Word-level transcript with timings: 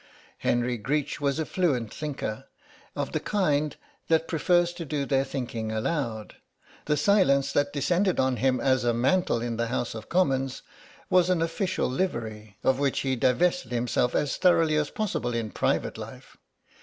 Henry 0.39 0.77
Greech 0.79 1.21
was 1.21 1.37
a 1.37 1.45
fluent 1.45 1.93
thinker, 1.93 2.47
of 2.95 3.11
the 3.11 3.19
kind 3.19 3.75
that 4.07 4.27
prefer 4.27 4.65
to 4.65 4.83
do 4.83 5.05
their 5.05 5.23
thinking 5.23 5.71
aloud; 5.71 6.37
the 6.85 6.97
silence 6.97 7.53
that 7.53 7.71
descended 7.71 8.19
on 8.19 8.37
him 8.37 8.59
as 8.59 8.83
a 8.83 8.95
mantle 8.95 9.43
in 9.43 9.57
the 9.57 9.67
House 9.67 9.93
of 9.93 10.09
Commons 10.09 10.63
was 11.11 11.29
an 11.29 11.39
official 11.43 11.87
livery 11.87 12.57
of 12.63 12.79
which 12.79 13.01
he 13.01 13.15
divested 13.15 13.71
himself 13.71 14.15
as 14.15 14.37
thoroughly 14.37 14.75
as 14.75 14.89
possible 14.89 15.35
in 15.35 15.51
private 15.51 15.99
life. 15.99 16.35